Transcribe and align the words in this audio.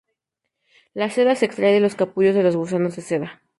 La 0.95 1.11
seda 1.11 1.35
se 1.35 1.45
extrae 1.45 1.73
de 1.73 1.79
los 1.79 1.93
capullos 1.93 2.33
de 2.33 2.41
los 2.41 2.55
gusanos 2.55 2.95
de 2.95 3.03
seda. 3.03 3.41